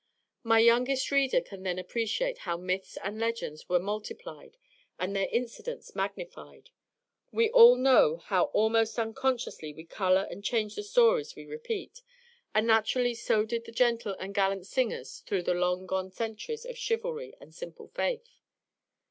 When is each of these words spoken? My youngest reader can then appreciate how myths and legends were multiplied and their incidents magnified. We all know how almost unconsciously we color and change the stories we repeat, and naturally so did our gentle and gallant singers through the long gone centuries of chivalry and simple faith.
My 0.41 0.57
youngest 0.57 1.11
reader 1.11 1.41
can 1.41 1.61
then 1.61 1.77
appreciate 1.77 2.39
how 2.39 2.57
myths 2.57 2.97
and 3.03 3.19
legends 3.19 3.69
were 3.69 3.77
multiplied 3.79 4.57
and 4.97 5.15
their 5.15 5.27
incidents 5.31 5.93
magnified. 5.93 6.71
We 7.31 7.51
all 7.51 7.75
know 7.75 8.17
how 8.17 8.45
almost 8.45 8.97
unconsciously 8.97 9.73
we 9.75 9.83
color 9.83 10.25
and 10.31 10.43
change 10.43 10.73
the 10.75 10.81
stories 10.81 11.35
we 11.35 11.45
repeat, 11.45 12.01
and 12.51 12.65
naturally 12.65 13.13
so 13.13 13.45
did 13.45 13.67
our 13.69 13.73
gentle 13.75 14.15
and 14.19 14.33
gallant 14.33 14.65
singers 14.65 15.19
through 15.27 15.43
the 15.43 15.53
long 15.53 15.85
gone 15.85 16.09
centuries 16.09 16.65
of 16.65 16.79
chivalry 16.79 17.35
and 17.39 17.53
simple 17.53 17.89
faith. 17.89 18.39